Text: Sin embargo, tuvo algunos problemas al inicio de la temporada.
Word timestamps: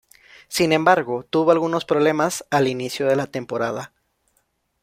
Sin 0.47 0.71
embargo, 0.73 1.27
tuvo 1.29 1.51
algunos 1.51 1.85
problemas 1.85 2.43
al 2.49 2.67
inicio 2.67 3.05
de 3.05 3.15
la 3.15 3.27
temporada. 3.27 3.93